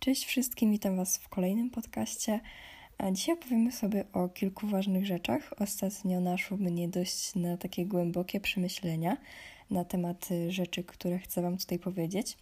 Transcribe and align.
Cześć 0.00 0.24
wszystkim, 0.24 0.72
witam 0.72 0.96
Was 0.96 1.18
w 1.18 1.28
kolejnym 1.28 1.70
podcaście. 1.70 2.40
Dzisiaj 3.12 3.34
opowiemy 3.34 3.72
sobie 3.72 4.04
o 4.12 4.28
kilku 4.28 4.66
ważnych 4.66 5.06
rzeczach. 5.06 5.54
Ostatnio 5.58 6.20
naszło 6.20 6.56
mnie 6.56 6.88
dość 6.88 7.34
na 7.34 7.56
takie 7.56 7.86
głębokie 7.86 8.40
przemyślenia 8.40 9.16
na 9.70 9.84
temat 9.84 10.28
rzeczy, 10.48 10.84
które 10.84 11.18
chcę 11.18 11.42
Wam 11.42 11.56
tutaj 11.56 11.78
powiedzieć. 11.78 12.38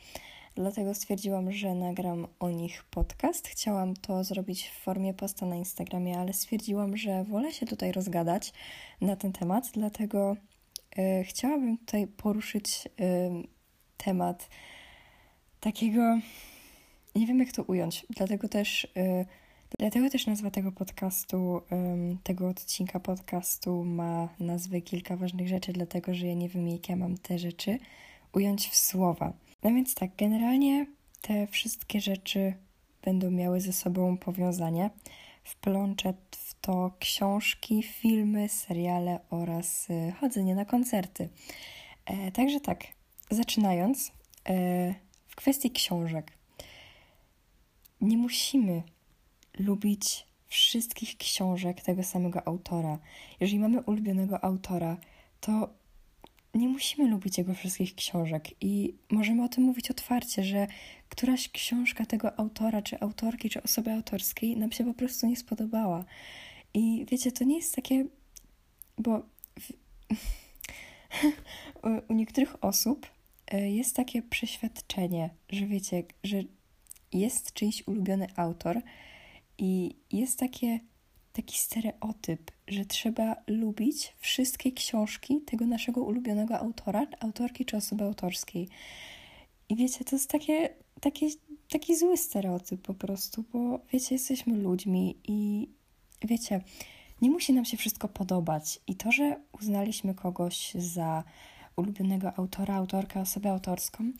Dlatego 0.55 0.95
stwierdziłam, 0.95 1.53
że 1.53 1.75
nagram 1.75 2.27
o 2.41 2.51
nich 2.51 2.85
podcast. 2.85 3.49
Chciałam 3.49 3.95
to 3.95 4.25
zrobić 4.25 4.69
w 4.69 4.73
formie 4.73 5.15
posta 5.15 5.47
na 5.47 5.57
Instagramie, 5.57 6.19
ale 6.19 6.33
stwierdziłam, 6.33 6.97
że 6.97 7.25
wolę 7.25 7.53
się 7.53 7.67
tutaj 7.67 7.93
rozgadać 7.93 8.53
na 9.01 9.17
ten 9.17 9.33
temat, 9.33 9.71
dlatego 9.75 10.37
yy, 10.97 11.25
chciałabym 11.25 11.79
tutaj 11.79 12.07
poruszyć 12.07 12.85
yy, 12.85 13.49
temat 13.97 14.49
takiego 15.61 16.19
nie 17.15 17.27
wiem 17.27 17.39
jak 17.39 17.53
to 17.53 17.63
ująć, 17.63 18.07
dlatego 18.11 18.49
też, 18.49 18.89
yy, 18.95 19.27
dlatego 19.79 20.11
też 20.11 20.27
nazwa 20.27 20.51
tego 20.51 20.73
podcastu, 20.73 21.63
yy, 21.71 22.17
tego 22.23 22.49
odcinka 22.49 23.01
podcastu 23.01 23.85
ma 23.85 24.29
nazwę 24.41 24.81
Kilka 24.81 25.17
ważnych 25.17 25.49
rzeczy, 25.49 25.73
dlatego 25.73 26.15
że 26.15 26.27
ja 26.27 26.35
nie 26.35 26.49
wiem 26.49 26.69
jak 26.69 26.89
ja 26.89 26.97
mam 26.97 27.19
te 27.19 27.39
rzeczy 27.39 27.79
ująć 28.33 28.69
w 28.69 28.77
słowa. 28.77 29.33
No 29.63 29.71
więc 29.71 29.95
tak, 29.95 30.11
generalnie 30.17 30.87
te 31.21 31.47
wszystkie 31.47 32.01
rzeczy 32.01 32.55
będą 33.03 33.31
miały 33.31 33.61
ze 33.61 33.73
sobą 33.73 34.17
powiązanie. 34.17 34.91
Wplączę 35.45 36.15
w 36.31 36.55
to 36.61 36.91
książki, 36.99 37.83
filmy, 37.83 38.49
seriale 38.49 39.21
oraz 39.31 39.89
yy, 39.89 40.13
chodzenie 40.13 40.55
na 40.55 40.65
koncerty. 40.65 41.29
E, 42.09 42.33
także 42.33 42.61
tak, 42.61 42.85
zaczynając, 43.31 44.13
e, 44.49 44.95
w 45.29 45.37
kwestii 45.37 45.71
książek 45.71 46.38
nie 48.01 48.17
musimy 48.19 48.83
lubić 49.59 50.27
wszystkich 50.47 51.17
książek 51.17 51.81
tego 51.81 52.03
samego 52.03 52.49
autora. 52.49 52.99
Jeżeli 53.41 53.59
mamy 53.59 53.83
ulubionego 53.83 54.45
autora, 54.45 54.97
to 55.41 55.69
nie 56.55 56.69
musimy 56.69 57.11
lubić 57.11 57.39
jego 57.39 57.55
wszystkich 57.55 57.95
książek 57.95 58.45
i 58.61 58.95
możemy 59.11 59.45
o 59.45 59.49
tym 59.49 59.65
mówić 59.65 59.91
otwarcie, 59.91 60.45
że 60.45 60.67
któraś 61.09 61.49
książka 61.49 62.07
tego 62.07 62.39
autora, 62.39 62.83
czy 62.83 63.01
autorki, 63.01 63.51
czy 63.51 63.63
osoby 63.63 63.93
autorskiej 63.93 64.57
nam 64.57 64.73
się 64.73 64.85
po 64.85 64.95
prostu 64.95 65.27
nie 65.27 65.37
spodobała. 65.37 66.05
I 66.75 67.07
wiecie, 67.11 67.33
to 67.33 67.45
nie 67.45 67.57
jest 67.57 67.75
takie, 67.75 68.07
bo 68.99 69.23
w... 69.61 69.73
u 72.11 72.15
niektórych 72.15 72.65
osób 72.65 73.07
e, 73.47 73.71
jest 73.71 73.97
takie 73.97 74.23
przeświadczenie, 74.23 75.31
że 75.51 75.67
wiecie, 75.67 76.05
że 76.25 76.43
jest 77.13 77.53
czyjś 77.53 77.89
ulubiony 77.89 78.27
autor 78.37 78.83
i 79.59 79.97
jest 80.13 80.39
takie, 80.39 80.81
taki 81.33 81.59
stereotyp, 81.59 82.51
że 82.69 82.85
trzeba 82.85 83.37
lubić 83.47 84.15
wszystkie 84.19 84.73
książki 84.73 85.41
tego 85.41 85.67
naszego 85.67 86.03
ulubionego 86.03 86.59
autora, 86.59 87.07
autorki 87.21 87.65
czy 87.65 87.77
osoby 87.77 88.05
autorskiej. 88.05 88.69
I 89.69 89.77
wiecie, 89.77 90.05
to 90.05 90.17
jest 90.17 90.31
takie, 90.31 90.75
takie, 91.01 91.27
taki 91.71 91.97
zły 91.97 92.17
stereotyp 92.17 92.83
po 92.83 92.95
prostu, 92.95 93.45
bo 93.53 93.81
wiecie, 93.93 94.15
jesteśmy 94.15 94.57
ludźmi 94.57 95.17
i 95.29 95.69
wiecie, 96.25 96.61
nie 97.23 97.31
musi 97.31 97.53
nam 97.53 97.65
się 97.65 97.77
wszystko 97.77 98.09
podobać. 98.09 98.81
I 98.87 98.95
to, 98.95 99.13
że 99.13 99.37
uznaliśmy 99.61 100.15
kogoś 100.15 100.73
za 100.75 101.25
ulubionego 101.77 102.39
autora, 102.39 102.75
autorkę, 102.75 103.21
osobę 103.21 103.51
autorską, 103.51 104.13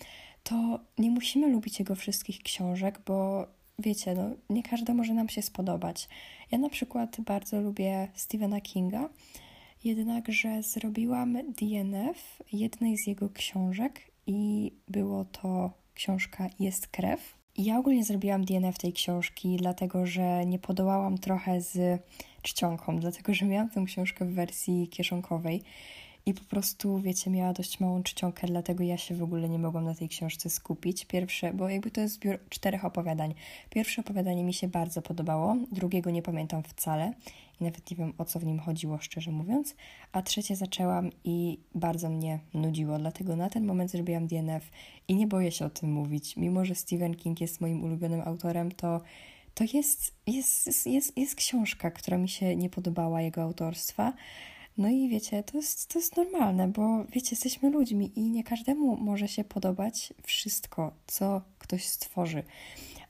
to 0.49 0.81
nie 0.99 1.11
musimy 1.11 1.49
lubić 1.49 1.79
jego 1.79 1.95
wszystkich 1.95 2.39
książek, 2.39 3.01
bo 3.07 3.47
wiecie, 3.79 4.15
no, 4.15 4.31
nie 4.51 4.63
każda 4.63 4.95
może 4.95 5.15
nam 5.15 5.29
się 5.29 5.43
spodobać. 5.43 6.09
Ja 6.51 6.59
na 6.59 6.69
przykład 6.69 7.21
bardzo 7.21 7.61
lubię 7.61 8.09
Stephena 8.15 8.61
Kinga, 8.61 9.09
jednakże 9.85 10.63
zrobiłam 10.63 11.33
DNF 11.33 12.43
jednej 12.53 12.99
z 12.99 13.07
jego 13.07 13.31
książek 13.31 14.01
i 14.27 14.73
było 14.89 15.25
to 15.25 15.71
książka 15.95 16.47
Jest 16.61 16.87
krew. 16.87 17.35
Ja 17.57 17.79
ogólnie 17.79 18.05
zrobiłam 18.05 18.45
DNF 18.45 18.79
tej 18.79 18.93
książki, 18.93 19.57
dlatego 19.57 20.07
że 20.07 20.47
nie 20.47 20.59
podołałam 20.59 21.19
trochę 21.19 21.61
z 21.61 22.03
czcionką, 22.43 22.99
dlatego 22.99 23.35
że 23.35 23.47
miałam 23.47 23.71
tę 23.71 23.85
książkę 23.87 24.25
w 24.25 24.35
wersji 24.35 24.89
kieszonkowej 24.89 25.63
i 26.29 26.35
po 26.35 26.45
prostu, 26.45 26.99
wiecie, 26.99 27.31
miała 27.31 27.53
dość 27.53 27.81
małą 27.81 28.03
czcionkę, 28.03 28.47
dlatego 28.47 28.85
ja 28.85 28.97
się 28.97 29.15
w 29.15 29.23
ogóle 29.23 29.49
nie 29.49 29.59
mogłam 29.59 29.85
na 29.85 29.95
tej 29.95 30.09
książce 30.09 30.51
skupić. 30.51 31.05
Pierwsze, 31.05 31.53
bo 31.53 31.69
jakby 31.69 31.91
to 31.91 32.01
jest 32.01 32.15
zbiór 32.15 32.39
czterech 32.49 32.85
opowiadań. 32.85 33.35
Pierwsze 33.71 34.01
opowiadanie 34.01 34.45
mi 34.45 34.55
się 34.55 34.69
bardzo 34.69 35.03
podobało, 35.03 35.57
drugiego 35.73 36.11
nie 36.11 36.23
pamiętam 36.23 36.63
wcale 36.63 37.13
i 37.61 37.65
nawet 37.65 37.91
nie 37.91 37.97
wiem 37.97 38.13
o 38.19 38.25
co 38.25 38.39
w 38.39 38.45
nim 38.45 38.59
chodziło, 38.59 38.99
szczerze 38.99 39.31
mówiąc. 39.31 39.77
A 40.13 40.23
trzecie 40.23 40.57
zaczęłam 40.57 41.11
i 41.25 41.59
bardzo 41.75 42.11
mnie 42.11 42.39
nudziło, 42.55 42.99
dlatego 42.99 43.37
na 43.37 43.51
ten 43.51 43.65
moment 43.65 43.91
zrobiłam 43.91 44.27
DNF 44.27 44.71
i 45.09 45.15
nie 45.15 45.27
boję 45.27 45.53
się 45.53 45.65
o 45.65 45.71
tym 45.71 45.93
mówić. 45.93 46.37
Mimo, 46.37 46.65
że 46.65 46.75
Stephen 46.75 47.15
King 47.15 47.41
jest 47.41 47.61
moim 47.61 47.85
ulubionym 47.85 48.21
autorem, 48.21 48.73
to 48.73 49.01
to 49.55 49.65
jest, 49.73 50.15
jest, 50.27 50.87
jest, 50.87 51.19
jest 51.19 51.35
książka, 51.35 51.91
która 51.91 52.19
mi 52.19 52.29
się 52.29 52.57
nie 52.57 52.71
podobała, 52.71 53.23
jego 53.23 53.43
autorstwa. 53.43 54.13
No 54.79 54.89
i 54.89 55.09
wiecie, 55.09 55.43
to 55.43 55.57
jest, 55.57 55.87
to 55.93 55.99
jest 55.99 56.17
normalne, 56.17 56.69
bo 56.69 57.05
wiecie, 57.05 57.29
jesteśmy 57.31 57.71
ludźmi 57.71 58.13
i 58.17 58.31
nie 58.31 58.45
każdemu 58.45 58.97
może 58.97 59.29
się 59.29 59.45
podobać 59.45 60.15
wszystko, 60.23 60.93
co 61.07 61.43
ktoś 61.59 61.85
stworzy. 61.85 62.43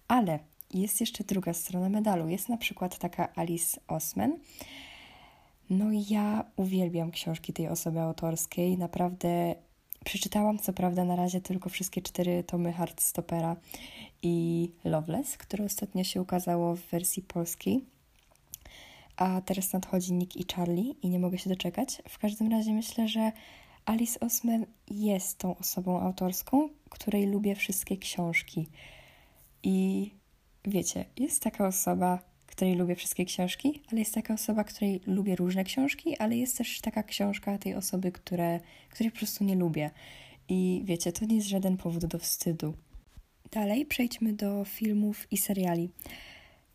Ale 0.09 0.39
jest 0.75 1.01
jeszcze 1.01 1.25
druga 1.25 1.53
strona 1.53 1.89
medalu. 1.89 2.29
Jest 2.29 2.49
na 2.49 2.57
przykład 2.57 2.99
taka 2.99 3.29
Alice 3.35 3.81
Osman. 3.89 4.39
No 5.71 5.93
i 5.93 6.05
ja 6.11 6.45
uwielbiam 6.57 7.11
książki 7.11 7.53
tej 7.53 7.69
osoby 7.69 8.01
autorskiej. 8.01 8.79
Naprawdę 8.79 9.55
przeczytałam 10.05 10.59
co 10.59 10.73
prawda 10.73 11.05
na 11.05 11.17
razie 11.17 11.41
tylko 11.41 11.69
wszystkie 11.71 12.03
cztery 12.03 12.45
tomy 12.45 12.73
Hardstopera 12.73 13.57
i 14.23 14.71
Loveless, 14.85 15.37
które 15.37 15.65
ostatnio 15.65 16.05
się 16.05 16.23
ukazało 16.23 16.77
w 16.77 16.81
wersji 16.81 17.23
polskiej 17.23 17.98
a 19.19 19.41
teraz 19.41 19.73
nadchodzi 19.73 20.13
Nick 20.13 20.37
i 20.37 20.45
Charlie 20.55 20.95
i 21.03 21.09
nie 21.09 21.19
mogę 21.19 21.39
się 21.39 21.51
doczekać. 21.51 22.03
W 22.09 22.19
każdym 22.19 22.51
razie 22.51 22.73
myślę, 22.73 23.09
że 23.09 23.33
Alice 23.85 24.21
Osman 24.21 24.67
jest 24.91 25.39
tą 25.39 25.57
osobą 25.57 26.01
autorską, 26.01 26.69
której 26.91 27.27
lubię 27.27 27.55
wszystkie 27.55 27.97
książki. 27.97 28.69
I 29.63 30.11
wiecie, 30.65 31.05
jest 31.17 31.43
taka 31.43 31.67
osoba, 31.67 32.19
której 32.47 32.75
lubię 32.75 32.95
wszystkie 32.95 33.25
książki, 33.25 33.83
ale 33.91 34.01
jest 34.01 34.15
taka 34.15 34.35
osoba, 34.35 34.65
której 34.65 35.01
lubię 35.07 35.37
różne 35.37 35.65
książki, 35.65 36.17
ale 36.19 36.37
jest 36.37 36.59
też 36.59 36.81
taka 36.81 37.03
książka 37.03 37.59
tej 37.59 37.75
osoby, 37.75 38.13
które, 38.13 38.61
której 38.91 39.13
po 39.13 39.19
prostu 39.19 39.45
nie 39.45 39.57
lubię. 39.57 39.91
I 40.49 40.83
wiecie, 40.85 41.13
to 41.13 41.25
nie 41.25 41.37
jest 41.37 41.49
żaden 41.49 41.77
powód 41.77 42.07
do 42.07 42.19
wstydu. 42.19 42.75
Dalej 43.51 43.87
przejdźmy 43.87 44.33
do 44.33 44.65
filmów 44.65 45.33
i 45.33 45.37
seriali. 45.37 45.91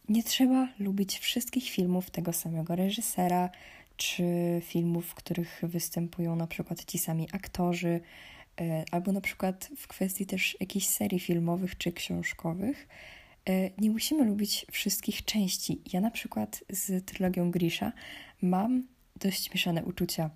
Nie 0.10 0.24
trzeba 0.24 0.68
lubić 0.80 1.20
wszystkich 1.20 1.70
filmów 1.70 2.10
tego 2.10 2.34
samego 2.34 2.76
reżysera, 2.76 3.50
czy 3.98 4.24
filmów, 4.62 5.06
w 5.06 5.16
których 5.16 5.62
występują 5.64 6.36
na 6.36 6.48
przykład 6.48 6.86
ci 6.86 7.00
sami 7.00 7.28
aktorzy, 7.32 8.02
e, 8.62 8.86
albo 8.92 9.12
na 9.12 9.22
przykład 9.22 9.70
w 9.78 9.88
kwestii 9.88 10.26
też 10.26 10.58
jakichś 10.60 10.86
serii 10.86 11.20
filmowych 11.20 11.78
czy 11.78 11.92
książkowych. 11.92 12.88
E, 13.50 13.70
nie 13.78 13.90
musimy 13.92 14.26
lubić 14.26 14.66
wszystkich 14.72 15.26
części. 15.26 15.82
Ja 15.94 16.02
na 16.02 16.12
przykład 16.12 16.64
z 16.70 17.06
trylogią 17.06 17.52
Grisha 17.52 17.92
mam 18.42 18.84
dość 19.16 19.54
mieszane 19.54 19.84
uczucia, 19.84 20.30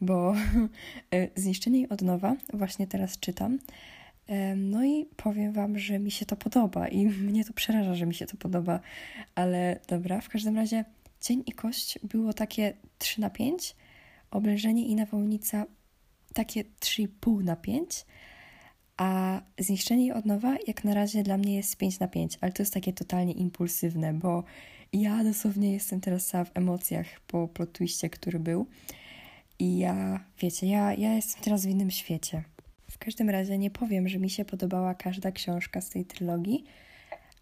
bo 0.00 0.34
e, 1.14 1.28
Zniszczenie 1.40 1.88
od 1.88 2.02
nowa 2.02 2.36
właśnie 2.52 2.86
teraz 2.86 3.18
czytam 3.18 3.58
no 4.56 4.84
i 4.84 5.06
powiem 5.16 5.52
Wam, 5.52 5.78
że 5.78 5.98
mi 5.98 6.10
się 6.10 6.26
to 6.26 6.36
podoba 6.36 6.88
i 6.88 7.06
mnie 7.30 7.44
to 7.44 7.52
przeraża, 7.52 7.94
że 7.94 8.06
mi 8.06 8.14
się 8.14 8.26
to 8.26 8.36
podoba, 8.36 8.80
ale 9.34 9.80
dobra, 9.88 10.20
w 10.20 10.28
każdym 10.28 10.56
razie 10.56 10.84
Cień 11.20 11.42
i 11.46 11.52
Kość 11.52 11.98
było 12.02 12.32
takie 12.32 12.72
3 12.98 13.20
na 13.20 13.30
5, 13.30 13.76
Oblężenie 14.30 14.86
i 14.86 14.94
Nawałnica 14.94 15.66
takie 16.34 16.64
3,5 16.64 17.44
na 17.44 17.56
5, 17.56 18.06
a 18.96 19.40
Zniszczenie 19.58 20.06
i 20.06 20.12
Odnowa 20.12 20.56
jak 20.66 20.84
na 20.84 20.94
razie 20.94 21.22
dla 21.22 21.36
mnie 21.36 21.56
jest 21.56 21.76
5 21.76 22.00
na 22.00 22.08
5, 22.08 22.38
ale 22.40 22.52
to 22.52 22.62
jest 22.62 22.74
takie 22.74 22.92
totalnie 22.92 23.32
impulsywne, 23.32 24.14
bo 24.14 24.44
ja 24.92 25.24
dosłownie 25.24 25.72
jestem 25.72 26.00
teraz 26.00 26.26
cała 26.26 26.44
w 26.44 26.56
emocjach 26.56 27.06
po 27.26 27.48
plot 27.48 27.78
który 28.10 28.38
był 28.38 28.66
i 29.58 29.78
ja, 29.78 30.24
wiecie, 30.38 30.66
ja, 30.66 30.94
ja 30.94 31.14
jestem 31.14 31.42
teraz 31.42 31.66
w 31.66 31.68
innym 31.68 31.90
świecie. 31.90 32.44
Każdym 33.00 33.30
razie 33.30 33.58
nie 33.58 33.70
powiem, 33.70 34.08
że 34.08 34.18
mi 34.18 34.30
się 34.30 34.44
podobała 34.44 34.94
każda 34.94 35.32
książka 35.32 35.80
z 35.80 35.90
tej 35.90 36.04
trylogii, 36.04 36.64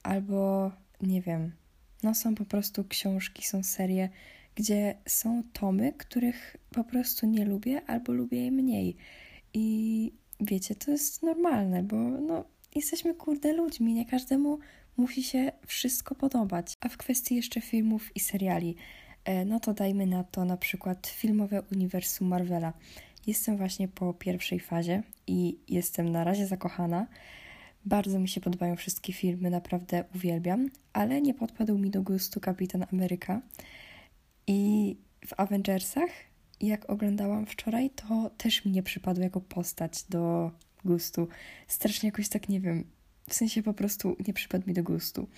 albo 0.02 0.70
nie 1.02 1.22
wiem. 1.22 1.52
No 2.02 2.14
są 2.14 2.34
po 2.34 2.44
prostu 2.44 2.84
książki, 2.84 3.46
są 3.46 3.62
serie, 3.62 4.08
gdzie 4.54 4.94
są 5.06 5.42
tomy, 5.52 5.92
których 5.92 6.56
po 6.70 6.84
prostu 6.84 7.26
nie 7.26 7.44
lubię 7.44 7.82
albo 7.86 8.12
lubię 8.12 8.44
je 8.44 8.50
mniej. 8.50 8.96
I 9.54 10.12
wiecie, 10.40 10.74
to 10.74 10.90
jest 10.90 11.22
normalne, 11.22 11.82
bo 11.82 11.96
no, 11.96 12.44
jesteśmy 12.74 13.14
kurde 13.14 13.52
ludźmi, 13.52 13.94
nie 13.94 14.06
każdemu 14.06 14.58
musi 14.96 15.22
się 15.22 15.52
wszystko 15.66 16.14
podobać. 16.14 16.74
A 16.80 16.88
w 16.88 16.96
kwestii 16.96 17.36
jeszcze 17.36 17.60
filmów 17.60 18.16
i 18.16 18.20
seriali, 18.20 18.76
e, 19.24 19.44
no 19.44 19.60
to 19.60 19.74
dajmy 19.74 20.06
na 20.06 20.24
to 20.24 20.44
na 20.44 20.56
przykład 20.56 21.06
filmowe 21.06 21.62
uniwersum 21.72 22.28
Marvela. 22.28 22.72
Jestem 23.26 23.56
właśnie 23.56 23.88
po 23.88 24.14
pierwszej 24.14 24.60
fazie 24.60 25.02
i 25.26 25.58
jestem 25.68 26.08
na 26.08 26.24
razie 26.24 26.46
zakochana. 26.46 27.06
Bardzo 27.84 28.18
mi 28.18 28.28
się 28.28 28.40
podobają 28.40 28.76
wszystkie 28.76 29.12
filmy, 29.12 29.50
naprawdę 29.50 30.04
uwielbiam, 30.14 30.68
ale 30.92 31.22
nie 31.22 31.34
podpadł 31.34 31.78
mi 31.78 31.90
do 31.90 32.02
gustu 32.02 32.40
Kapitan 32.40 32.86
Ameryka. 32.92 33.40
I 34.46 34.96
w 35.26 35.40
Avengersach, 35.40 36.10
jak 36.60 36.90
oglądałam 36.90 37.46
wczoraj, 37.46 37.90
to 37.90 38.30
też 38.36 38.64
mi 38.64 38.72
nie 38.72 38.82
przypadł 38.82 39.20
jako 39.20 39.40
postać 39.40 40.02
do 40.02 40.50
gustu. 40.84 41.28
Strasznie 41.66 42.06
jakoś 42.08 42.28
tak, 42.28 42.48
nie 42.48 42.60
wiem, 42.60 42.84
w 43.28 43.34
sensie 43.34 43.62
po 43.62 43.74
prostu 43.74 44.16
nie 44.26 44.34
przypadł 44.34 44.66
mi 44.66 44.74
do 44.74 44.82
gustu. 44.82 45.28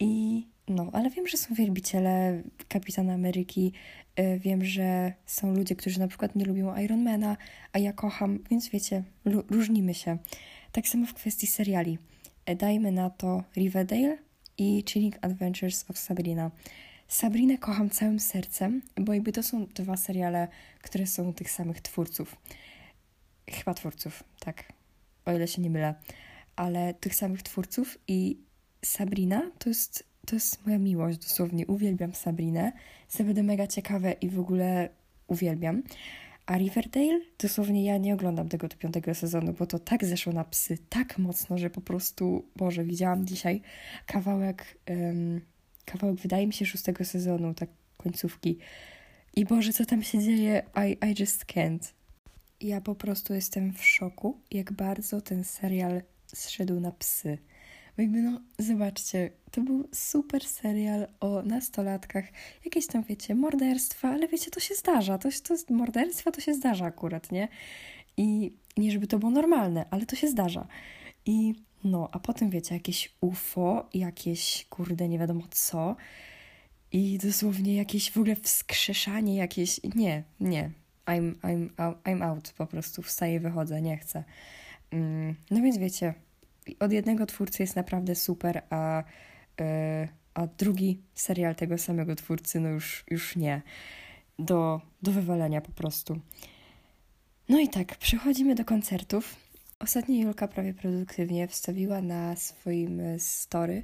I 0.00 0.46
no, 0.70 0.90
ale 0.92 1.10
wiem, 1.10 1.26
że 1.26 1.36
są 1.36 1.54
wielbiciele 1.54 2.42
Kapitana 2.68 3.14
Ameryki, 3.14 3.72
yy, 4.16 4.38
wiem, 4.38 4.64
że 4.64 5.12
są 5.26 5.54
ludzie, 5.54 5.76
którzy 5.76 6.00
na 6.00 6.08
przykład 6.08 6.36
nie 6.36 6.44
lubią 6.44 6.76
Ironmana, 6.76 7.36
a 7.72 7.78
ja 7.78 7.92
kocham, 7.92 8.38
więc 8.50 8.68
wiecie, 8.68 9.02
różnimy 9.50 9.94
się. 9.94 10.18
Tak 10.72 10.88
samo 10.88 11.06
w 11.06 11.14
kwestii 11.14 11.46
seriali. 11.46 11.98
E, 12.46 12.56
dajmy 12.56 12.92
na 12.92 13.10
to 13.10 13.44
Riverdale 13.56 14.18
i 14.58 14.84
Chilling 14.88 15.18
Adventures 15.20 15.84
of 15.90 15.98
Sabrina. 15.98 16.50
Sabrinę 17.08 17.58
kocham 17.58 17.90
całym 17.90 18.20
sercem, 18.20 18.82
bo 18.96 19.14
jakby 19.14 19.32
to 19.32 19.42
są 19.42 19.66
dwa 19.66 19.96
seriale, 19.96 20.48
które 20.82 21.06
są 21.06 21.34
tych 21.34 21.50
samych 21.50 21.80
twórców. 21.80 22.36
Chyba 23.50 23.74
twórców, 23.74 24.24
tak, 24.40 24.72
o 25.24 25.32
ile 25.32 25.48
się 25.48 25.62
nie 25.62 25.70
mylę, 25.70 25.94
ale 26.56 26.94
tych 26.94 27.14
samych 27.14 27.42
twórców 27.42 27.98
i 28.08 28.40
Sabrina 28.84 29.50
to 29.58 29.68
jest, 29.68 30.04
to 30.30 30.36
jest 30.36 30.66
moja 30.66 30.78
miłość, 30.78 31.18
dosłownie 31.18 31.66
uwielbiam 31.66 32.14
Sabrinę. 32.14 32.72
Będę 33.18 33.42
mega 33.42 33.66
ciekawe 33.66 34.12
i 34.12 34.28
w 34.28 34.40
ogóle 34.40 34.88
uwielbiam. 35.26 35.82
A 36.46 36.58
Riverdale, 36.58 37.20
dosłownie 37.38 37.84
ja 37.84 37.98
nie 37.98 38.14
oglądam 38.14 38.48
tego 38.48 38.68
do 38.68 38.76
piątego 38.76 39.14
sezonu, 39.14 39.52
bo 39.52 39.66
to 39.66 39.78
tak 39.78 40.04
zeszło 40.04 40.32
na 40.32 40.44
psy, 40.44 40.78
tak 40.88 41.18
mocno, 41.18 41.58
że 41.58 41.70
po 41.70 41.80
prostu, 41.80 42.44
Boże, 42.56 42.84
widziałam 42.84 43.26
dzisiaj 43.26 43.62
kawałek, 44.06 44.78
um, 44.88 45.40
kawałek 45.84 46.16
wydaje 46.16 46.46
mi 46.46 46.52
się 46.52 46.66
szóstego 46.66 47.04
sezonu, 47.04 47.54
tak 47.54 47.68
końcówki. 47.96 48.58
I 49.36 49.44
Boże, 49.44 49.72
co 49.72 49.84
tam 49.84 50.02
się 50.02 50.18
dzieje? 50.18 50.62
I, 50.88 51.06
I 51.06 51.20
just 51.20 51.44
can't. 51.44 51.92
Ja 52.60 52.80
po 52.80 52.94
prostu 52.94 53.34
jestem 53.34 53.72
w 53.72 53.84
szoku, 53.84 54.40
jak 54.50 54.72
bardzo 54.72 55.20
ten 55.20 55.44
serial 55.44 56.02
zszedł 56.26 56.80
na 56.80 56.92
psy. 56.92 57.38
Jakby 58.00 58.22
no, 58.22 58.40
zobaczcie, 58.58 59.30
to 59.50 59.60
był 59.60 59.88
super 59.92 60.44
serial 60.44 61.06
o 61.20 61.42
nastolatkach, 61.42 62.24
jakieś 62.64 62.86
tam, 62.86 63.02
wiecie, 63.02 63.34
morderstwa, 63.34 64.08
ale 64.08 64.28
wiecie, 64.28 64.50
to 64.50 64.60
się 64.60 64.74
zdarza, 64.74 65.18
to, 65.18 65.28
to 65.44 65.74
morderstwa 65.74 66.30
to 66.30 66.40
się 66.40 66.54
zdarza 66.54 66.84
akurat, 66.84 67.32
nie? 67.32 67.48
I 68.16 68.52
nie 68.76 68.92
żeby 68.92 69.06
to 69.06 69.18
było 69.18 69.30
normalne, 69.30 69.84
ale 69.90 70.06
to 70.06 70.16
się 70.16 70.28
zdarza. 70.28 70.66
I 71.26 71.54
no, 71.84 72.08
a 72.12 72.18
potem 72.18 72.50
wiecie, 72.50 72.74
jakieś 72.74 73.14
UFO, 73.20 73.88
jakieś 73.94 74.66
kurde, 74.70 75.08
nie 75.08 75.18
wiadomo 75.18 75.42
co. 75.50 75.96
I 76.92 77.18
dosłownie 77.18 77.74
jakieś 77.74 78.10
w 78.10 78.16
ogóle 78.16 78.36
wskrzeszanie, 78.36 79.36
jakieś. 79.36 79.80
Nie, 79.94 80.24
nie. 80.40 80.70
I'm, 81.06 81.34
I'm, 81.34 81.94
I'm 82.04 82.22
out, 82.22 82.52
po 82.56 82.66
prostu 82.66 83.02
wstaję, 83.02 83.40
wychodzę, 83.40 83.82
nie 83.82 83.96
chcę. 83.96 84.24
Mm, 84.90 85.34
no 85.50 85.62
więc 85.62 85.78
wiecie, 85.78 86.14
od 86.80 86.92
jednego 86.92 87.26
twórcy 87.26 87.62
jest 87.62 87.76
naprawdę 87.76 88.14
super, 88.14 88.62
a, 88.70 89.04
yy, 89.58 89.64
a 90.34 90.46
drugi 90.46 91.02
serial 91.14 91.54
tego 91.54 91.78
samego 91.78 92.16
twórcy, 92.16 92.60
no 92.60 92.68
już, 92.68 93.04
już 93.10 93.36
nie. 93.36 93.62
Do, 94.38 94.80
do 95.02 95.12
wywalenia 95.12 95.60
po 95.60 95.72
prostu. 95.72 96.20
No 97.48 97.60
i 97.60 97.68
tak, 97.68 97.96
przechodzimy 97.96 98.54
do 98.54 98.64
koncertów. 98.64 99.36
Ostatnio 99.78 100.22
Julka 100.22 100.48
prawie 100.48 100.74
produktywnie 100.74 101.48
wstawiła 101.48 102.00
na 102.02 102.36
swoim 102.36 103.02
story, 103.18 103.82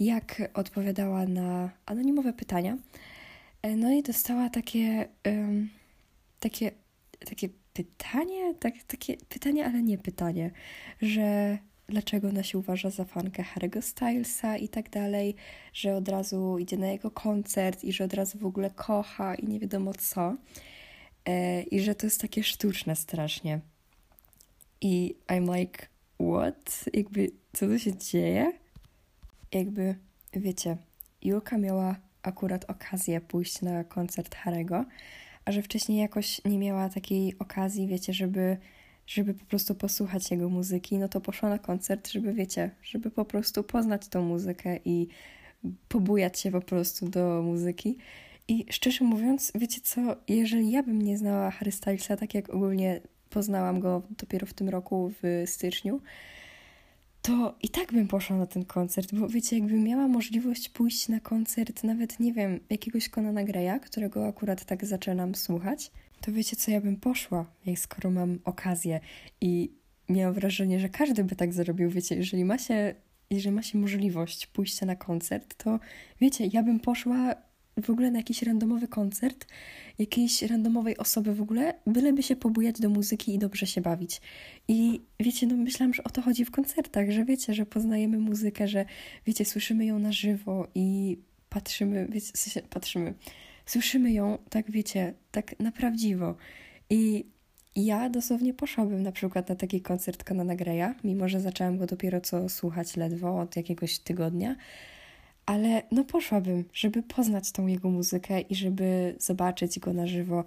jak 0.00 0.50
odpowiadała 0.54 1.26
na 1.26 1.70
anonimowe 1.86 2.32
pytania. 2.32 2.76
E, 3.62 3.76
no 3.76 3.92
i 3.92 4.02
dostała 4.02 4.50
takie, 4.50 5.08
um, 5.26 5.68
takie, 6.40 6.70
takie 7.26 7.48
pytanie, 7.72 8.54
tak, 8.54 8.74
takie 8.86 9.16
pytanie, 9.16 9.66
ale 9.66 9.82
nie 9.82 9.98
pytanie, 9.98 10.50
że 11.02 11.58
dlaczego 11.88 12.28
ona 12.28 12.42
się 12.42 12.58
uważa 12.58 12.90
za 12.90 13.04
fankę 13.04 13.42
Harry'ego 13.42 13.82
Stylesa 13.82 14.56
i 14.56 14.68
tak 14.68 14.90
dalej, 14.90 15.34
że 15.72 15.96
od 15.96 16.08
razu 16.08 16.58
idzie 16.58 16.76
na 16.76 16.86
jego 16.86 17.10
koncert 17.10 17.84
i 17.84 17.92
że 17.92 18.04
od 18.04 18.14
razu 18.14 18.38
w 18.38 18.46
ogóle 18.46 18.70
kocha 18.70 19.34
i 19.34 19.46
nie 19.46 19.60
wiadomo 19.60 19.94
co. 19.94 20.36
E, 21.24 21.62
I 21.62 21.80
że 21.80 21.94
to 21.94 22.06
jest 22.06 22.20
takie 22.20 22.42
sztuczne 22.42 22.96
strasznie. 22.96 23.60
I 24.80 25.14
I'm 25.28 25.56
like, 25.56 25.86
what? 26.20 26.84
Jakby, 26.92 27.30
co 27.52 27.66
tu 27.66 27.78
się 27.78 27.96
dzieje? 27.96 28.52
Jakby, 29.52 29.94
wiecie, 30.32 30.76
Julka 31.22 31.58
miała 31.58 31.96
akurat 32.22 32.70
okazję 32.70 33.20
pójść 33.20 33.62
na 33.62 33.84
koncert 33.84 34.34
Harego, 34.34 34.84
a 35.44 35.52
że 35.52 35.62
wcześniej 35.62 35.98
jakoś 35.98 36.44
nie 36.44 36.58
miała 36.58 36.88
takiej 36.88 37.38
okazji, 37.38 37.86
wiecie, 37.86 38.12
żeby, 38.12 38.56
żeby 39.08 39.34
po 39.34 39.44
prostu 39.44 39.74
posłuchać 39.74 40.30
jego 40.30 40.48
muzyki, 40.48 40.98
no 40.98 41.08
to 41.08 41.20
poszła 41.20 41.48
na 41.48 41.58
koncert, 41.58 42.08
żeby, 42.08 42.32
wiecie, 42.32 42.70
żeby 42.82 43.10
po 43.10 43.24
prostu 43.24 43.64
poznać 43.64 44.08
tą 44.08 44.22
muzykę 44.22 44.78
i 44.84 45.08
pobujać 45.88 46.40
się 46.40 46.50
po 46.50 46.60
prostu 46.60 47.08
do 47.08 47.42
muzyki. 47.42 47.96
I 48.48 48.66
szczerze 48.70 49.04
mówiąc, 49.04 49.52
wiecie 49.54 49.80
co, 49.80 50.16
jeżeli 50.28 50.70
ja 50.70 50.82
bym 50.82 51.02
nie 51.02 51.18
znała 51.18 51.50
Harry 51.50 51.72
Stylesa, 51.72 52.16
tak 52.16 52.34
jak 52.34 52.50
ogólnie 52.50 53.00
poznałam 53.30 53.80
go 53.80 54.02
dopiero 54.10 54.46
w 54.46 54.54
tym 54.54 54.68
roku 54.68 55.12
w 55.22 55.42
styczniu, 55.46 56.00
to 57.22 57.54
i 57.62 57.68
tak 57.68 57.92
bym 57.92 58.08
poszła 58.08 58.36
na 58.36 58.46
ten 58.46 58.64
koncert, 58.64 59.14
bo 59.14 59.28
wiecie, 59.28 59.58
jakbym 59.58 59.84
miała 59.84 60.08
możliwość 60.08 60.68
pójść 60.68 61.08
na 61.08 61.20
koncert, 61.20 61.84
nawet 61.84 62.20
nie 62.20 62.32
wiem, 62.32 62.60
jakiegoś 62.70 63.08
Conana 63.08 63.44
Greya, 63.44 63.80
którego 63.82 64.26
akurat 64.26 64.64
tak 64.64 64.84
zaczynam 64.84 65.34
słuchać, 65.34 65.90
to 66.20 66.32
wiecie 66.32 66.56
co, 66.56 66.70
ja 66.70 66.80
bym 66.80 66.96
poszła, 66.96 67.46
jak 67.66 67.78
skoro 67.78 68.10
mam 68.10 68.38
okazję 68.44 69.00
i 69.40 69.70
miałam 70.08 70.34
wrażenie, 70.34 70.80
że 70.80 70.88
każdy 70.88 71.24
by 71.24 71.36
tak 71.36 71.52
zrobił, 71.52 71.90
wiecie, 71.90 72.16
jeżeli 72.16 72.44
ma 72.44 72.58
się, 72.58 72.94
jeżeli 73.30 73.56
ma 73.56 73.62
się 73.62 73.78
możliwość 73.78 74.46
pójścia 74.46 74.86
na 74.86 74.96
koncert, 74.96 75.64
to 75.64 75.80
wiecie, 76.20 76.46
ja 76.52 76.62
bym 76.62 76.80
poszła 76.80 77.34
w 77.82 77.90
ogóle 77.90 78.10
na 78.10 78.18
jakiś 78.18 78.42
randomowy 78.42 78.88
koncert 78.88 79.46
jakiejś 79.98 80.42
randomowej 80.42 80.96
osoby 80.96 81.34
w 81.34 81.42
ogóle, 81.42 81.74
byleby 81.86 82.22
się 82.22 82.36
pobujać 82.36 82.80
do 82.80 82.88
muzyki 82.88 83.34
i 83.34 83.38
dobrze 83.38 83.66
się 83.66 83.80
bawić. 83.80 84.20
I 84.68 85.00
wiecie, 85.20 85.46
no 85.46 85.56
myślałam, 85.56 85.94
że 85.94 86.04
o 86.04 86.10
to 86.10 86.22
chodzi 86.22 86.44
w 86.44 86.50
koncertach, 86.50 87.10
że 87.10 87.24
wiecie, 87.24 87.54
że 87.54 87.66
poznajemy 87.66 88.18
muzykę, 88.18 88.68
że 88.68 88.84
wiecie, 89.26 89.44
słyszymy 89.44 89.86
ją 89.86 89.98
na 89.98 90.12
żywo 90.12 90.68
i 90.74 91.18
patrzymy, 91.48 92.06
wiecie, 92.10 92.62
patrzymy, 92.70 93.14
słyszymy 93.70 94.12
ją, 94.12 94.38
tak 94.50 94.70
wiecie, 94.70 95.14
tak 95.30 95.60
na 95.60 95.72
prawdziwo. 95.72 96.34
I 96.90 97.24
ja 97.76 98.10
dosłownie 98.10 98.54
poszłabym 98.54 99.02
na 99.02 99.12
przykład 99.12 99.48
na 99.48 99.54
taki 99.54 99.80
koncert 99.80 100.24
Conana 100.24 100.56
Greya, 100.56 100.94
mimo 101.04 101.28
że 101.28 101.40
zaczęłam 101.40 101.78
go 101.78 101.86
dopiero 101.86 102.20
co 102.20 102.48
słuchać 102.48 102.96
ledwo 102.96 103.40
od 103.40 103.56
jakiegoś 103.56 103.98
tygodnia, 103.98 104.56
ale 105.46 105.82
no 105.92 106.04
poszłabym, 106.04 106.64
żeby 106.72 107.02
poznać 107.02 107.52
tą 107.52 107.66
jego 107.66 107.90
muzykę 107.90 108.40
i 108.40 108.54
żeby 108.54 109.16
zobaczyć 109.18 109.78
go 109.78 109.92
na 109.92 110.06
żywo. 110.06 110.44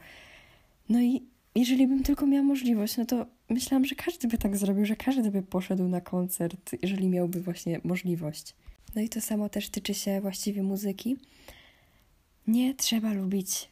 No 0.90 1.02
i 1.02 1.24
jeżeli 1.56 1.88
bym 1.88 2.04
tylko 2.04 2.26
miała 2.28 2.44
możliwość, 2.44 2.98
no 2.98 3.06
to 3.06 3.26
myślałam, 3.50 3.86
że 3.86 3.96
każdy 3.96 4.28
by 4.28 4.38
tak 4.38 4.58
zrobił, 4.58 4.86
że 4.86 4.96
każdy 4.96 5.32
by 5.32 5.42
poszedł 5.42 5.88
na 5.88 6.02
koncert, 6.02 6.76
jeżeli 6.82 7.10
miałby 7.10 7.42
właśnie 7.42 7.82
możliwość. 7.84 8.56
No 8.96 9.02
i 9.02 9.10
to 9.10 9.22
samo 9.22 9.50
też 9.50 9.70
tyczy 9.70 9.94
się 9.94 10.22
właściwie 10.22 10.64
muzyki. 10.64 11.18
Nie 12.48 12.76
trzeba 12.76 13.14
lubić 13.14 13.70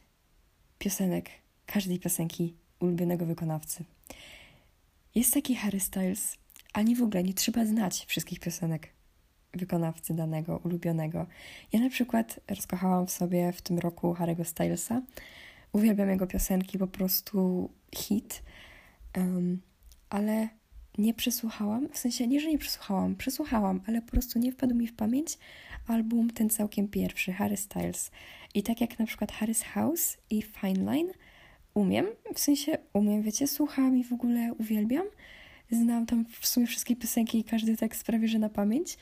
piosenek, 0.80 1.30
każdej 1.66 2.00
piosenki 2.00 2.56
ulubionego 2.80 3.26
wykonawcy. 3.26 3.84
Jest 5.16 5.34
taki 5.34 5.56
Harry 5.56 5.80
Styles, 5.80 6.38
ani 6.74 6.96
w 6.96 7.04
ogóle 7.04 7.24
nie 7.24 7.34
trzeba 7.34 7.66
znać 7.66 8.06
wszystkich 8.06 8.40
piosenek 8.40 8.90
wykonawcy 9.54 10.14
danego, 10.14 10.58
ulubionego. 10.58 11.26
Ja 11.74 11.80
na 11.80 11.90
przykład 11.90 12.40
rozkochałam 12.48 13.08
w 13.08 13.12
sobie 13.12 13.52
w 13.52 13.62
tym 13.62 13.80
roku 13.80 14.14
Harry'ego 14.14 14.46
Stylesa. 14.46 15.02
Uwielbiam 15.72 16.10
jego 16.10 16.28
piosenki, 16.28 16.78
po 16.78 16.88
prostu 16.88 17.70
hit. 17.96 18.44
Um, 19.18 19.62
ale 20.10 20.50
nie 20.98 21.14
przesłuchałam, 21.14 21.90
w 21.90 21.98
sensie 21.98 22.28
nie, 22.28 22.40
że 22.40 22.50
nie 22.50 22.58
przesłuchałam, 22.58 23.16
przesłuchałam, 23.16 23.82
ale 23.88 24.02
po 24.02 24.12
prostu 24.12 24.40
nie 24.40 24.52
wpadł 24.52 24.76
mi 24.76 24.88
w 24.88 24.96
pamięć 24.96 25.38
album 25.90 26.30
ten 26.30 26.50
całkiem 26.50 26.88
pierwszy, 26.88 27.32
Harry 27.32 27.58
Styles. 27.58 28.12
I 28.54 28.64
tak 28.64 28.82
jak 28.82 29.00
na 29.00 29.06
przykład 29.06 29.32
Harry's 29.32 29.64
House 29.64 30.18
i 30.30 30.42
Fine 30.42 30.84
Line 30.84 31.10
umiem, 31.74 32.06
w 32.36 32.40
sensie 32.40 32.78
umiem, 32.94 33.22
wiecie, 33.22 33.48
słucham 33.48 33.98
i 33.98 34.04
w 34.04 34.14
ogóle 34.14 34.54
uwielbiam, 34.54 35.06
znam 35.72 36.06
tam 36.06 36.26
w 36.40 36.48
sumie 36.48 36.68
wszystkie 36.68 36.96
piosenki 36.96 37.40
i 37.40 37.44
każdy 37.44 37.78
tekst 37.78 38.04
prawie 38.04 38.28
że 38.28 38.40
na 38.40 38.50
pamięć, 38.50 38.98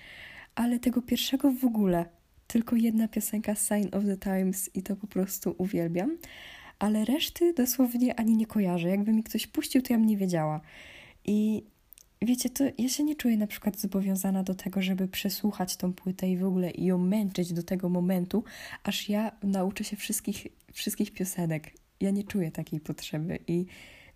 ale 0.55 0.79
tego 0.79 1.01
pierwszego 1.01 1.51
w 1.51 1.65
ogóle. 1.65 2.05
Tylko 2.47 2.75
jedna 2.75 3.07
piosenka 3.07 3.55
Sign 3.55 3.95
of 3.95 4.03
the 4.05 4.17
Times 4.17 4.69
i 4.73 4.83
to 4.83 4.95
po 4.95 5.07
prostu 5.07 5.55
uwielbiam. 5.57 6.17
Ale 6.79 7.05
reszty 7.05 7.53
dosłownie 7.53 8.19
ani 8.19 8.35
nie 8.35 8.45
kojarzę. 8.45 8.89
Jakby 8.89 9.13
mi 9.13 9.23
ktoś 9.23 9.47
puścił, 9.47 9.81
to 9.81 9.93
ja 9.93 9.99
bym 9.99 10.07
nie 10.07 10.17
wiedziała. 10.17 10.61
I 11.25 11.63
wiecie, 12.21 12.49
to 12.49 12.63
ja 12.77 12.89
się 12.89 13.03
nie 13.03 13.15
czuję 13.15 13.37
na 13.37 13.47
przykład 13.47 13.79
zobowiązana 13.79 14.43
do 14.43 14.55
tego, 14.55 14.81
żeby 14.81 15.07
przesłuchać 15.07 15.77
tą 15.77 15.93
płytę 15.93 16.29
i 16.29 16.37
w 16.37 16.45
ogóle 16.45 16.71
ją 16.77 16.97
męczyć 16.97 17.53
do 17.53 17.63
tego 17.63 17.89
momentu, 17.89 18.43
aż 18.83 19.09
ja 19.09 19.31
nauczę 19.43 19.83
się 19.83 19.95
wszystkich, 19.95 20.47
wszystkich 20.73 21.11
piosenek. 21.11 21.71
Ja 22.01 22.11
nie 22.11 22.23
czuję 22.23 22.51
takiej 22.51 22.79
potrzeby 22.79 23.39
i 23.47 23.65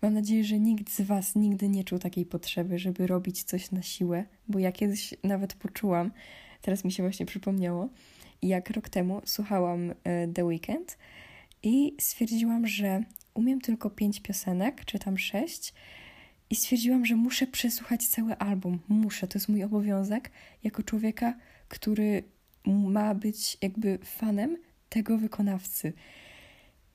mam 0.02 0.14
nadzieję, 0.14 0.44
że 0.44 0.58
nikt 0.58 0.90
z 0.90 1.00
Was 1.00 1.34
nigdy 1.36 1.68
nie 1.68 1.84
czuł 1.84 1.98
takiej 1.98 2.26
potrzeby, 2.26 2.78
żeby 2.78 3.06
robić 3.06 3.42
coś 3.42 3.70
na 3.70 3.82
siłę, 3.82 4.24
bo 4.48 4.58
ja 4.58 4.72
kiedyś 4.72 5.14
nawet 5.24 5.54
poczułam, 5.54 6.10
teraz 6.62 6.84
mi 6.84 6.92
się 6.92 7.02
właśnie 7.02 7.26
przypomniało, 7.26 7.88
jak 8.42 8.70
rok 8.70 8.88
temu 8.88 9.20
słuchałam 9.24 9.90
e, 10.04 10.28
The 10.28 10.44
Weeknd 10.44 10.98
i 11.62 11.96
stwierdziłam, 12.00 12.66
że 12.66 13.02
umiem 13.34 13.60
tylko 13.60 13.90
pięć 13.90 14.20
piosenek, 14.20 14.84
czy 14.84 14.98
tam 14.98 15.18
sześć, 15.18 15.74
i 16.52 16.54
stwierdziłam, 16.54 17.06
że 17.06 17.16
muszę 17.16 17.46
przesłuchać 17.46 18.06
cały 18.06 18.38
album. 18.38 18.78
Muszę, 18.88 19.28
to 19.28 19.38
jest 19.38 19.48
mój 19.48 19.62
obowiązek 19.64 20.30
jako 20.64 20.82
człowieka, 20.82 21.34
który 21.68 22.22
ma 22.66 23.14
być 23.14 23.58
jakby 23.62 23.98
fanem 24.04 24.56
tego 24.88 25.18
wykonawcy. 25.18 25.92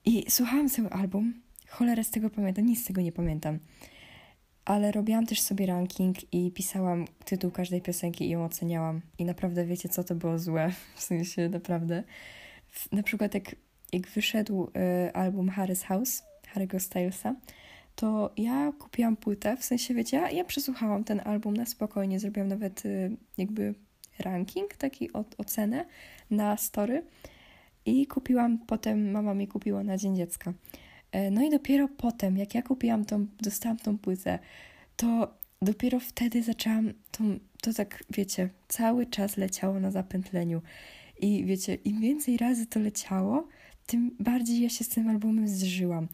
I 0.05 0.31
słuchałam 0.31 0.69
cały 0.69 0.89
album, 0.89 1.33
cholerę 1.67 2.03
z 2.03 2.09
tego 2.09 2.29
pamiętam, 2.29 2.65
nic 2.65 2.83
z 2.83 2.85
tego 2.85 3.01
nie 3.01 3.11
pamiętam. 3.11 3.59
Ale 4.65 4.91
robiłam 4.91 5.25
też 5.25 5.41
sobie 5.41 5.65
ranking 5.65 6.33
i 6.33 6.51
pisałam 6.51 7.05
tytuł 7.25 7.51
każdej 7.51 7.81
piosenki 7.81 8.25
i 8.25 8.29
ją 8.29 8.45
oceniałam. 8.45 9.01
I 9.17 9.25
naprawdę 9.25 9.65
wiecie, 9.65 9.89
co 9.89 10.03
to 10.03 10.15
było 10.15 10.39
złe. 10.39 10.71
W 10.95 11.03
sensie 11.03 11.49
naprawdę. 11.49 12.03
Na 12.91 13.03
przykład 13.03 13.33
jak, 13.33 13.55
jak 13.93 14.07
wyszedł 14.07 14.71
y, 15.07 15.13
album 15.13 15.49
Harry's 15.49 15.83
House, 15.83 16.23
Harry'ego 16.53 16.79
Stylesa, 16.79 17.35
to 17.97 18.33
ja 18.37 18.71
kupiłam 18.79 19.17
płytę, 19.17 19.57
w 19.57 19.63
sensie 19.63 19.93
wiecie, 19.93 20.17
ja, 20.17 20.31
ja 20.31 20.43
przesłuchałam 20.43 21.03
ten 21.03 21.21
album 21.25 21.57
na 21.57 21.65
spokojnie, 21.65 22.19
zrobiłam 22.19 22.47
nawet 22.47 22.85
y, 22.85 23.17
jakby 23.37 23.73
ranking, 24.19 24.73
taki 24.73 25.13
o, 25.13 25.25
ocenę 25.37 25.85
na 26.29 26.57
story 26.57 27.03
i 27.85 28.07
kupiłam, 28.07 28.57
potem 28.57 29.11
mama 29.11 29.33
mi 29.33 29.47
kupiła 29.47 29.83
na 29.83 29.97
Dzień 29.97 30.15
Dziecka. 30.15 30.53
E, 31.11 31.31
no 31.31 31.43
i 31.43 31.49
dopiero 31.49 31.87
potem, 31.87 32.37
jak 32.37 32.55
ja 32.55 32.61
kupiłam 32.61 33.05
tą, 33.05 33.27
dostałam 33.41 33.77
tą 33.77 33.97
płytę, 33.97 34.39
to 34.95 35.33
dopiero 35.61 35.99
wtedy 35.99 36.43
zaczęłam 36.43 36.93
tą, 37.11 37.39
to 37.61 37.73
tak, 37.73 38.03
wiecie, 38.09 38.49
cały 38.67 39.05
czas 39.05 39.37
leciało 39.37 39.79
na 39.79 39.91
zapętleniu. 39.91 40.61
I 41.19 41.45
wiecie, 41.45 41.75
im 41.75 42.01
więcej 42.01 42.37
razy 42.37 42.65
to 42.65 42.79
leciało, 42.79 43.47
tym 43.85 44.15
bardziej 44.19 44.61
ja 44.61 44.69
się 44.69 44.83
z 44.83 44.89
tym 44.89 45.09
albumem 45.09 45.47
zżyłam. 45.47 46.07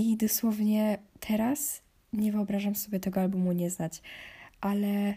I 0.00 0.16
dosłownie 0.16 0.98
teraz 1.20 1.82
nie 2.12 2.32
wyobrażam 2.32 2.74
sobie 2.74 3.00
tego 3.00 3.20
albumu 3.20 3.52
nie 3.52 3.70
znać, 3.70 4.02
ale 4.60 5.14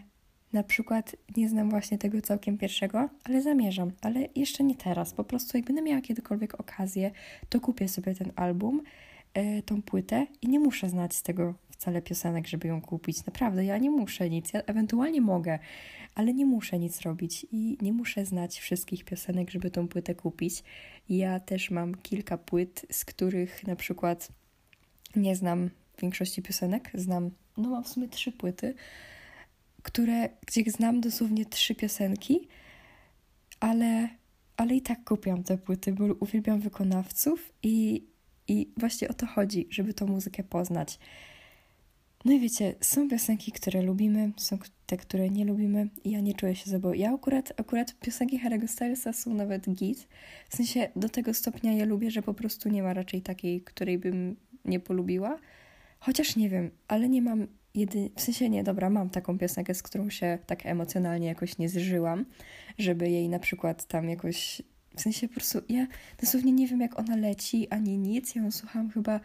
na 0.52 0.62
przykład 0.62 1.16
nie 1.36 1.48
znam 1.48 1.70
właśnie 1.70 1.98
tego 1.98 2.22
całkiem 2.22 2.58
pierwszego, 2.58 3.08
ale 3.24 3.42
zamierzam, 3.42 3.92
ale 4.00 4.28
jeszcze 4.34 4.64
nie 4.64 4.74
teraz. 4.74 5.12
Po 5.12 5.24
prostu 5.24 5.56
jak 5.56 5.66
będę 5.66 5.82
miała 5.82 6.00
kiedykolwiek 6.00 6.60
okazję, 6.60 7.10
to 7.48 7.60
kupię 7.60 7.88
sobie 7.88 8.14
ten 8.14 8.32
album, 8.36 8.82
yy, 9.34 9.62
tą 9.62 9.82
płytę 9.82 10.26
i 10.42 10.48
nie 10.48 10.60
muszę 10.60 10.88
znać 10.88 11.14
z 11.14 11.22
tego 11.22 11.54
wcale 11.70 12.02
piosenek, 12.02 12.46
żeby 12.46 12.68
ją 12.68 12.80
kupić. 12.80 13.26
Naprawdę, 13.26 13.64
ja 13.64 13.78
nie 13.78 13.90
muszę 13.90 14.30
nic. 14.30 14.52
Ja 14.52 14.62
ewentualnie 14.62 15.20
mogę, 15.20 15.58
ale 16.14 16.34
nie 16.34 16.46
muszę 16.46 16.78
nic 16.78 17.00
robić 17.00 17.46
i 17.52 17.78
nie 17.82 17.92
muszę 17.92 18.24
znać 18.24 18.58
wszystkich 18.58 19.04
piosenek, 19.04 19.50
żeby 19.50 19.70
tą 19.70 19.88
płytę 19.88 20.14
kupić. 20.14 20.62
Ja 21.08 21.40
też 21.40 21.70
mam 21.70 21.94
kilka 21.94 22.38
płyt, 22.38 22.86
z 22.90 23.04
których 23.04 23.66
na 23.66 23.76
przykład 23.76 24.32
nie 25.16 25.36
znam 25.36 25.70
większości 26.00 26.42
piosenek. 26.42 26.90
Znam, 26.94 27.30
no 27.56 27.68
mam 27.68 27.84
w 27.84 27.88
sumie 27.88 28.08
trzy 28.08 28.32
płyty, 28.32 28.74
które, 29.82 30.28
gdzie 30.46 30.70
znam 30.70 31.00
dosłownie 31.00 31.46
trzy 31.46 31.74
piosenki, 31.74 32.48
ale, 33.60 34.08
ale 34.56 34.74
i 34.74 34.82
tak 34.82 35.04
kupiłam 35.04 35.42
te 35.42 35.58
płyty, 35.58 35.92
bo 35.92 36.04
uwielbiam 36.20 36.60
wykonawców 36.60 37.52
i, 37.62 38.06
i 38.48 38.72
właśnie 38.76 39.08
o 39.08 39.14
to 39.14 39.26
chodzi, 39.26 39.68
żeby 39.70 39.94
tą 39.94 40.06
muzykę 40.06 40.44
poznać. 40.44 40.98
No 42.24 42.32
i 42.32 42.40
wiecie, 42.40 42.74
są 42.80 43.08
piosenki, 43.08 43.52
które 43.52 43.82
lubimy, 43.82 44.32
są 44.36 44.58
te, 44.86 44.96
które 44.96 45.30
nie 45.30 45.44
lubimy 45.44 45.88
ja 46.04 46.20
nie 46.20 46.34
czuję 46.34 46.56
się 46.56 46.78
bo 46.78 46.94
Ja 46.94 47.14
akurat, 47.14 47.52
akurat 47.60 47.98
piosenki 47.98 48.40
Harry'ego 48.40 48.68
Stylesa 48.68 49.12
są 49.12 49.34
nawet 49.34 49.74
git. 49.74 50.08
W 50.48 50.56
sensie 50.56 50.88
do 50.96 51.08
tego 51.08 51.34
stopnia 51.34 51.72
je 51.72 51.84
lubię, 51.84 52.10
że 52.10 52.22
po 52.22 52.34
prostu 52.34 52.68
nie 52.68 52.82
ma 52.82 52.94
raczej 52.94 53.22
takiej, 53.22 53.60
której 53.60 53.98
bym 53.98 54.36
nie 54.64 54.80
polubiła. 54.80 55.38
Chociaż 55.98 56.36
nie 56.36 56.48
wiem, 56.48 56.70
ale 56.88 57.08
nie 57.08 57.22
mam 57.22 57.46
jedy... 57.74 58.10
w 58.16 58.20
sensie 58.20 58.50
nie, 58.50 58.64
dobra, 58.64 58.90
mam 58.90 59.10
taką 59.10 59.38
piosenkę, 59.38 59.74
z 59.74 59.82
którą 59.82 60.10
się 60.10 60.38
tak 60.46 60.66
emocjonalnie 60.66 61.26
jakoś 61.26 61.58
nie 61.58 61.68
zżyłam, 61.68 62.24
żeby 62.78 63.10
jej 63.10 63.28
na 63.28 63.38
przykład 63.38 63.84
tam 63.84 64.08
jakoś, 64.08 64.62
w 64.96 65.00
sensie 65.00 65.28
po 65.28 65.34
prostu 65.34 65.60
ja 65.68 65.86
dosłownie 66.20 66.52
nie 66.52 66.66
wiem 66.66 66.80
jak 66.80 66.98
ona 66.98 67.16
leci, 67.16 67.68
ani 67.70 67.98
nic, 67.98 68.34
ja 68.34 68.42
ją 68.42 68.50
słucham 68.50 68.90
chyba 68.90 69.20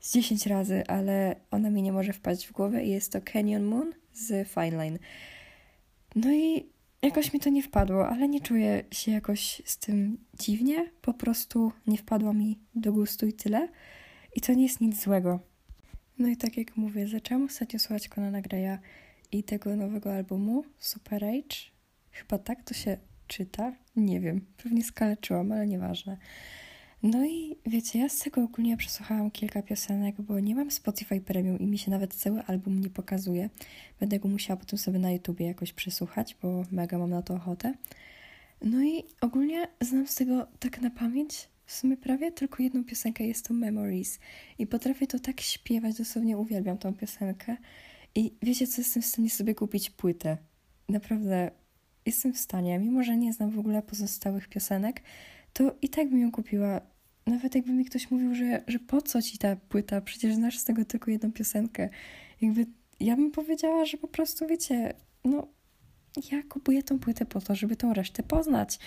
z 0.00 0.12
10 0.12 0.46
razy, 0.46 0.86
ale 0.86 1.36
ona 1.50 1.70
mi 1.70 1.82
nie 1.82 1.92
może 1.92 2.12
wpaść 2.12 2.46
w 2.46 2.52
głowę 2.52 2.84
i 2.84 2.90
jest 2.90 3.12
to 3.12 3.20
Canyon 3.32 3.64
Moon 3.64 3.92
z 4.12 4.48
Fine 4.48 4.76
Line. 4.76 4.98
No 6.14 6.32
i 6.32 6.66
jakoś 7.02 7.32
mi 7.32 7.40
to 7.40 7.50
nie 7.50 7.62
wpadło, 7.62 8.08
ale 8.08 8.28
nie 8.28 8.40
czuję 8.40 8.84
się 8.90 9.12
jakoś 9.12 9.62
z 9.64 9.78
tym 9.78 10.18
dziwnie, 10.38 10.90
po 11.02 11.14
prostu 11.14 11.72
nie 11.86 11.98
wpadła 11.98 12.32
mi 12.32 12.58
do 12.74 12.92
gustu 12.92 13.26
i 13.26 13.32
tyle. 13.32 13.68
I 14.36 14.40
to 14.40 14.54
nie 14.54 14.62
jest 14.62 14.80
nic 14.80 15.02
złego. 15.02 15.40
No 16.18 16.28
i 16.28 16.36
tak 16.36 16.56
jak 16.56 16.76
mówię, 16.76 17.08
zaczęłam 17.08 17.44
ostatnio 17.44 17.78
słuchać 17.78 18.08
Conana 18.08 18.40
Greya 18.40 18.78
i 19.32 19.42
tego 19.42 19.76
nowego 19.76 20.14
albumu 20.14 20.64
Super 20.78 21.24
Age. 21.24 21.56
Chyba 22.10 22.38
tak 22.38 22.62
to 22.62 22.74
się 22.74 22.96
czyta. 23.26 23.72
Nie 23.96 24.20
wiem, 24.20 24.46
pewnie 24.56 24.84
skaleczyłam, 24.84 25.52
ale 25.52 25.66
nieważne. 25.66 26.16
No 27.02 27.26
i 27.26 27.56
wiecie, 27.66 27.98
ja 27.98 28.08
z 28.08 28.18
tego 28.18 28.42
ogólnie 28.42 28.76
przesłuchałam 28.76 29.30
kilka 29.30 29.62
piosenek, 29.62 30.20
bo 30.20 30.40
nie 30.40 30.54
mam 30.54 30.70
Spotify 30.70 31.20
Premium 31.20 31.58
i 31.58 31.66
mi 31.66 31.78
się 31.78 31.90
nawet 31.90 32.14
cały 32.14 32.42
album 32.42 32.80
nie 32.80 32.90
pokazuje. 32.90 33.50
Będę 34.00 34.18
go 34.18 34.28
musiała 34.28 34.56
potem 34.56 34.78
sobie 34.78 34.98
na 34.98 35.12
YouTubie 35.12 35.46
jakoś 35.46 35.72
przesłuchać, 35.72 36.36
bo 36.42 36.64
mega 36.70 36.98
mam 36.98 37.10
na 37.10 37.22
to 37.22 37.34
ochotę. 37.34 37.74
No 38.62 38.84
i 38.84 39.04
ogólnie 39.20 39.68
znam 39.80 40.06
z 40.06 40.14
tego 40.14 40.46
tak 40.58 40.80
na 40.80 40.90
pamięć 40.90 41.48
w 41.66 41.72
sumie 41.72 41.96
prawie 41.96 42.32
tylko 42.32 42.62
jedną 42.62 42.84
piosenkę, 42.84 43.24
jest 43.24 43.48
to 43.48 43.54
Memories. 43.54 44.18
I 44.58 44.66
potrafię 44.66 45.06
to 45.06 45.18
tak 45.18 45.40
śpiewać, 45.40 45.96
dosłownie 45.98 46.38
uwielbiam 46.38 46.78
tą 46.78 46.94
piosenkę. 46.94 47.56
I 48.14 48.34
wiecie 48.42 48.66
co, 48.66 48.80
jestem 48.80 49.02
w 49.02 49.06
stanie 49.06 49.30
sobie 49.30 49.54
kupić 49.54 49.90
płytę. 49.90 50.36
Naprawdę 50.88 51.50
jestem 52.06 52.32
w 52.32 52.38
stanie, 52.38 52.78
mimo 52.78 53.02
że 53.02 53.16
nie 53.16 53.32
znam 53.32 53.50
w 53.50 53.58
ogóle 53.58 53.82
pozostałych 53.82 54.48
piosenek, 54.48 55.02
to 55.52 55.76
i 55.82 55.88
tak 55.88 56.08
bym 56.10 56.20
ją 56.20 56.32
kupiła. 56.32 56.80
Nawet 57.26 57.54
jakby 57.54 57.72
mi 57.72 57.84
ktoś 57.84 58.10
mówił, 58.10 58.34
że, 58.34 58.62
że 58.66 58.78
po 58.78 59.02
co 59.02 59.22
ci 59.22 59.38
ta 59.38 59.56
płyta, 59.56 60.00
przecież 60.00 60.34
znasz 60.34 60.58
z 60.58 60.64
tego 60.64 60.84
tylko 60.84 61.10
jedną 61.10 61.32
piosenkę. 61.32 61.88
Jakby 62.40 62.66
ja 63.00 63.16
bym 63.16 63.30
powiedziała, 63.30 63.84
że 63.84 63.96
po 63.96 64.08
prostu 64.08 64.46
wiecie, 64.46 64.94
no 65.24 65.48
ja 66.32 66.42
kupuję 66.42 66.82
tą 66.82 66.98
płytę 66.98 67.26
po 67.26 67.40
to, 67.40 67.54
żeby 67.54 67.76
tą 67.76 67.94
resztę 67.94 68.22
poznać. 68.22 68.78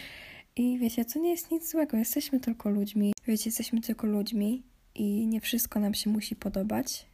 I 0.59 0.79
wiecie, 0.79 1.05
to 1.05 1.19
nie 1.19 1.29
jest 1.29 1.51
nic 1.51 1.71
złego, 1.71 1.97
jesteśmy 1.97 2.39
tylko 2.39 2.69
ludźmi. 2.69 3.13
Wiecie, 3.27 3.49
jesteśmy 3.49 3.81
tylko 3.81 4.07
ludźmi 4.07 4.63
i 4.95 5.27
nie 5.27 5.41
wszystko 5.41 5.79
nam 5.79 5.93
się 5.93 6.09
musi 6.09 6.35
podobać. 6.35 7.05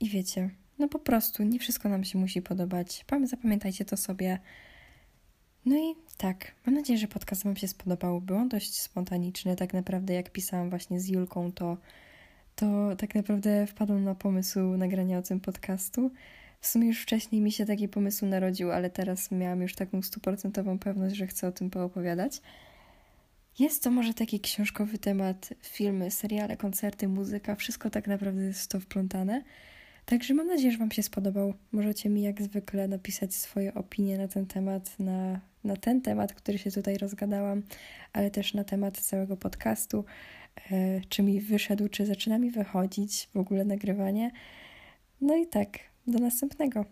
I 0.00 0.08
wiecie, 0.08 0.50
no 0.78 0.88
po 0.88 0.98
prostu 0.98 1.42
nie 1.42 1.58
wszystko 1.58 1.88
nam 1.88 2.04
się 2.04 2.18
musi 2.18 2.42
podobać. 2.42 3.04
Zapamiętajcie 3.24 3.84
to 3.84 3.96
sobie. 3.96 4.38
No 5.64 5.76
i 5.76 5.94
tak, 6.16 6.52
mam 6.66 6.74
nadzieję, 6.74 6.98
że 6.98 7.08
podcast 7.08 7.44
Wam 7.44 7.56
się 7.56 7.68
spodobał. 7.68 8.20
Był 8.20 8.36
on 8.36 8.48
dość 8.48 8.80
spontaniczny. 8.80 9.56
Tak 9.56 9.74
naprawdę, 9.74 10.14
jak 10.14 10.30
pisałam 10.30 10.70
właśnie 10.70 11.00
z 11.00 11.08
Julką, 11.08 11.52
to, 11.52 11.76
to 12.56 12.96
tak 12.96 13.14
naprawdę 13.14 13.66
wpadłam 13.66 14.04
na 14.04 14.14
pomysł 14.14 14.60
nagrania 14.60 15.18
o 15.18 15.22
tym 15.22 15.40
podcastu. 15.40 16.10
W 16.60 16.66
sumie 16.66 16.86
już 16.86 17.02
wcześniej 17.02 17.40
mi 17.40 17.52
się 17.52 17.66
taki 17.66 17.88
pomysł 17.88 18.26
narodził, 18.26 18.72
ale 18.72 18.90
teraz 18.90 19.30
miałam 19.30 19.62
już 19.62 19.74
taką 19.74 20.02
stuprocentową 20.02 20.78
pewność, 20.78 21.16
że 21.16 21.26
chcę 21.26 21.48
o 21.48 21.52
tym 21.52 21.70
poopowiadać. 21.70 22.40
Jest 23.58 23.82
to 23.82 23.90
może 23.90 24.14
taki 24.14 24.40
książkowy 24.40 24.98
temat, 24.98 25.54
filmy, 25.62 26.10
seriale, 26.10 26.56
koncerty, 26.56 27.08
muzyka, 27.08 27.54
wszystko 27.54 27.90
tak 27.90 28.06
naprawdę 28.06 28.42
jest 28.42 28.70
to 28.70 28.80
wplątane. 28.80 29.42
Także 30.06 30.34
mam 30.34 30.46
nadzieję, 30.46 30.72
że 30.72 30.78
Wam 30.78 30.90
się 30.90 31.02
spodobał. 31.02 31.54
Możecie 31.72 32.08
mi 32.08 32.22
jak 32.22 32.42
zwykle 32.42 32.88
napisać 32.88 33.34
swoje 33.34 33.74
opinie 33.74 34.18
na 34.18 34.28
ten 34.28 34.46
temat, 34.46 34.98
na, 34.98 35.40
na 35.64 35.76
ten 35.76 36.02
temat, 36.02 36.34
który 36.34 36.58
się 36.58 36.70
tutaj 36.70 36.98
rozgadałam, 36.98 37.62
ale 38.12 38.30
też 38.30 38.54
na 38.54 38.64
temat 38.64 38.98
całego 38.98 39.36
podcastu. 39.36 40.04
E, 40.70 41.00
czy 41.08 41.22
mi 41.22 41.40
wyszedł, 41.40 41.88
czy 41.88 42.06
zaczyna 42.06 42.38
mi 42.38 42.50
wychodzić 42.50 43.28
w 43.34 43.36
ogóle 43.36 43.64
nagrywanie. 43.64 44.30
No 45.20 45.36
i 45.36 45.46
tak, 45.46 45.78
do 46.06 46.18
następnego. 46.18 46.84